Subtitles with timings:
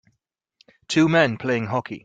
[0.87, 1.99] Two men playing hockey.